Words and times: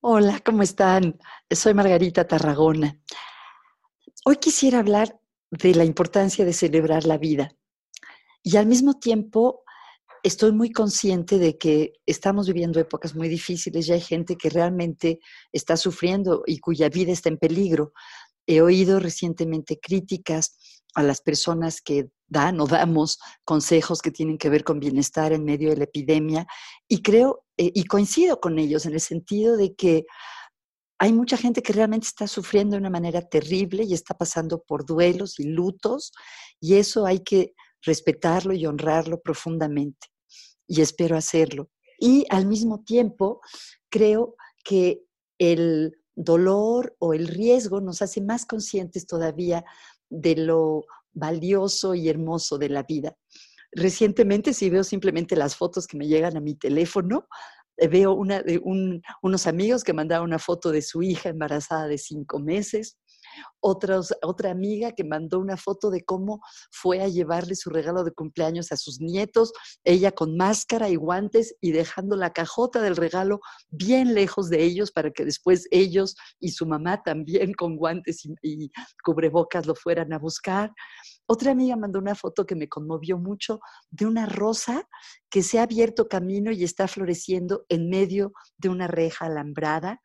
Hola, 0.00 0.40
¿cómo 0.44 0.62
están? 0.62 1.18
Soy 1.50 1.74
Margarita 1.74 2.24
Tarragona. 2.24 3.02
Hoy 4.24 4.36
quisiera 4.36 4.78
hablar 4.78 5.18
de 5.50 5.74
la 5.74 5.84
importancia 5.84 6.44
de 6.44 6.52
celebrar 6.52 7.04
la 7.04 7.18
vida 7.18 7.50
y 8.44 8.58
al 8.58 8.66
mismo 8.66 9.00
tiempo 9.00 9.64
estoy 10.22 10.52
muy 10.52 10.70
consciente 10.70 11.38
de 11.38 11.58
que 11.58 11.94
estamos 12.06 12.46
viviendo 12.46 12.78
épocas 12.78 13.16
muy 13.16 13.28
difíciles 13.28 13.88
y 13.88 13.92
hay 13.92 14.00
gente 14.00 14.36
que 14.36 14.50
realmente 14.50 15.18
está 15.50 15.76
sufriendo 15.76 16.44
y 16.46 16.60
cuya 16.60 16.88
vida 16.88 17.10
está 17.10 17.28
en 17.28 17.38
peligro. 17.38 17.92
He 18.46 18.60
oído 18.60 19.00
recientemente 19.00 19.80
críticas 19.80 20.84
a 20.94 21.02
las 21.02 21.20
personas 21.22 21.80
que 21.80 22.08
dan 22.28 22.60
o 22.60 22.68
damos 22.68 23.18
consejos 23.44 24.00
que 24.00 24.12
tienen 24.12 24.38
que 24.38 24.48
ver 24.48 24.62
con 24.62 24.78
bienestar 24.78 25.32
en 25.32 25.44
medio 25.44 25.70
de 25.70 25.76
la 25.76 25.84
epidemia 25.84 26.46
y 26.86 27.02
creo 27.02 27.47
eh, 27.58 27.72
y 27.74 27.84
coincido 27.84 28.40
con 28.40 28.58
ellos 28.58 28.86
en 28.86 28.94
el 28.94 29.00
sentido 29.00 29.56
de 29.56 29.74
que 29.74 30.06
hay 30.98 31.12
mucha 31.12 31.36
gente 31.36 31.62
que 31.62 31.72
realmente 31.72 32.06
está 32.06 32.26
sufriendo 32.26 32.74
de 32.74 32.80
una 32.80 32.90
manera 32.90 33.22
terrible 33.22 33.84
y 33.84 33.94
está 33.94 34.14
pasando 34.14 34.62
por 34.62 34.86
duelos 34.86 35.38
y 35.38 35.44
lutos 35.44 36.12
y 36.60 36.74
eso 36.74 37.06
hay 37.06 37.20
que 37.20 37.54
respetarlo 37.82 38.54
y 38.54 38.66
honrarlo 38.66 39.20
profundamente 39.20 40.08
y 40.66 40.80
espero 40.80 41.16
hacerlo. 41.16 41.70
Y 41.98 42.26
al 42.30 42.46
mismo 42.46 42.82
tiempo 42.84 43.40
creo 43.88 44.36
que 44.64 45.02
el 45.38 45.94
dolor 46.14 46.96
o 46.98 47.14
el 47.14 47.28
riesgo 47.28 47.80
nos 47.80 48.02
hace 48.02 48.20
más 48.20 48.44
conscientes 48.44 49.06
todavía 49.06 49.64
de 50.10 50.36
lo 50.36 50.84
valioso 51.12 51.94
y 51.94 52.08
hermoso 52.08 52.58
de 52.58 52.68
la 52.68 52.82
vida. 52.82 53.16
Recientemente, 53.72 54.54
si 54.54 54.70
veo 54.70 54.84
simplemente 54.84 55.36
las 55.36 55.56
fotos 55.56 55.86
que 55.86 55.96
me 55.96 56.06
llegan 56.06 56.36
a 56.36 56.40
mi 56.40 56.54
teléfono, 56.54 57.28
eh, 57.76 57.88
veo 57.88 58.12
una 58.14 58.42
de 58.42 58.60
unos 59.22 59.46
amigos 59.46 59.84
que 59.84 59.92
mandaron 59.92 60.26
una 60.26 60.38
foto 60.38 60.70
de 60.70 60.82
su 60.82 61.02
hija 61.02 61.28
embarazada 61.28 61.86
de 61.86 61.98
cinco 61.98 62.38
meses, 62.38 62.98
otra 63.60 64.50
amiga 64.50 64.92
que 64.92 65.04
mandó 65.04 65.38
una 65.38 65.56
foto 65.56 65.90
de 65.90 66.04
cómo 66.04 66.40
fue 66.70 67.02
a 67.02 67.08
llevarle 67.08 67.54
su 67.54 67.70
regalo 67.70 68.04
de 68.04 68.12
cumpleaños 68.12 68.72
a 68.72 68.76
sus 68.76 69.00
nietos, 69.00 69.52
ella 69.84 70.12
con 70.12 70.36
máscara 70.36 70.88
y 70.88 70.96
guantes 70.96 71.56
y 71.60 71.72
dejando 71.72 72.16
la 72.16 72.32
cajota 72.32 72.80
del 72.80 72.96
regalo 72.96 73.40
bien 73.68 74.14
lejos 74.14 74.48
de 74.48 74.62
ellos 74.62 74.92
para 74.92 75.10
que 75.10 75.24
después 75.24 75.66
ellos 75.70 76.16
y 76.40 76.50
su 76.50 76.66
mamá 76.66 77.02
también 77.02 77.52
con 77.54 77.76
guantes 77.76 78.24
y, 78.24 78.34
y 78.42 78.70
cubrebocas 79.02 79.66
lo 79.66 79.74
fueran 79.74 80.12
a 80.12 80.18
buscar. 80.18 80.72
Otra 81.26 81.52
amiga 81.52 81.76
mandó 81.76 81.98
una 81.98 82.14
foto 82.14 82.46
que 82.46 82.54
me 82.54 82.68
conmovió 82.68 83.18
mucho 83.18 83.60
de 83.90 84.06
una 84.06 84.26
rosa 84.26 84.88
que 85.30 85.42
se 85.42 85.58
ha 85.58 85.62
abierto 85.62 86.08
camino 86.08 86.50
y 86.52 86.64
está 86.64 86.88
floreciendo 86.88 87.64
en 87.68 87.88
medio 87.88 88.32
de 88.56 88.68
una 88.68 88.86
reja 88.86 89.26
alambrada. 89.26 90.00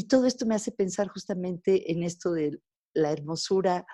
Y 0.00 0.04
todo 0.04 0.24
esto 0.24 0.46
me 0.46 0.54
hace 0.54 0.72
pensar 0.72 1.08
justamente 1.08 1.92
en 1.92 2.02
esto 2.02 2.32
de 2.32 2.58
la 2.94 3.12
hermosura 3.12 3.84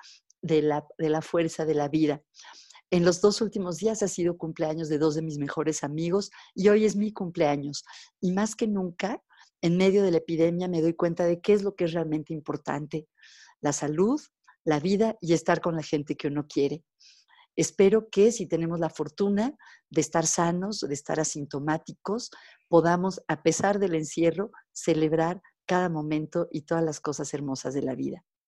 de 0.41 0.63
la, 0.63 0.87
de 0.99 1.11
la 1.11 1.21
fuerza 1.21 1.65
de 1.65 1.75
la 1.75 1.89
vida. 1.89 2.23
En 2.93 3.05
los 3.05 3.21
dos 3.21 3.41
últimos 3.41 3.79
días 3.79 4.05
ha 4.05 4.07
sido 4.07 4.39
cumpleaños 4.39 4.89
de 4.89 4.99
dos 4.99 5.17
de 5.17 5.23
mis 5.23 5.37
mejores 5.39 5.83
amigos 5.83 6.31
y 6.55 6.69
hoy 6.69 6.85
es 6.85 6.95
mi 6.95 7.13
cumpleaños. 7.13 7.83
Y 8.21 8.31
más 8.31 8.55
que 8.55 8.69
nunca, 8.69 9.21
en 9.61 9.77
medio 9.77 10.05
de 10.05 10.13
la 10.13 10.19
epidemia 10.19 10.69
me 10.69 10.81
doy 10.81 10.95
cuenta 10.95 11.25
de 11.25 11.41
qué 11.41 11.55
es 11.55 11.65
lo 11.65 11.75
que 11.75 11.87
es 11.87 11.93
realmente 11.93 12.33
importante. 12.33 13.09
La 13.61 13.73
salud, 13.73 14.21
la 14.65 14.79
vida 14.79 15.17
y 15.21 15.33
estar 15.33 15.61
con 15.61 15.75
la 15.75 15.83
gente 15.83 16.15
que 16.15 16.29
uno 16.29 16.47
quiere. 16.47 16.85
Espero 17.57 18.11
que 18.11 18.31
si 18.31 18.47
tenemos 18.47 18.79
la 18.79 18.91
fortuna 18.91 19.57
de 19.91 20.01
estar 20.03 20.25
sanos, 20.25 20.83
de 20.87 20.95
estar 20.95 21.19
asintomáticos, 21.19 22.31
podamos, 22.69 23.21
a 23.27 23.43
pesar 23.43 23.81
del 23.81 23.97
encierro, 23.97 24.53
celebrar 24.73 25.43
cada 25.67 25.89
momento 25.89 26.49
y 26.51 26.63
todas 26.63 26.85
las 26.85 27.01
cosas 27.01 27.35
hermosas 27.35 27.75
de 27.75 27.83
la 27.83 27.95
vida. 27.95 28.25